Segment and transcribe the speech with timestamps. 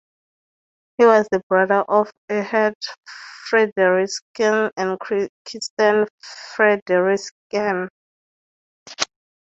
[0.97, 2.73] He was the brother of Erhard
[3.51, 6.07] Frederiksen and Kirstine
[6.57, 7.87] Frederiksen.